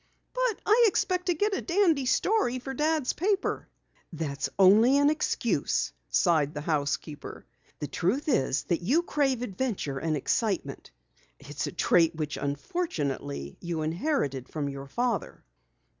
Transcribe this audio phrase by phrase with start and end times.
[0.33, 3.69] "But I expect to get a dandy story for Dad's paper!"
[4.11, 7.45] "That's only an excuse," sighed the housekeeper.
[7.77, 10.89] "The truth is that you crave adventure and excitement.
[11.39, 15.43] It's a trait which unfortunately you inherited from your father."